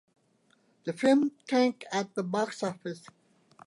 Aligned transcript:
The 0.85 0.93
film 0.93 1.31
tanked 1.47 1.85
at 1.91 2.15
the 2.15 2.23
box 2.23 2.63
office. 2.63 3.05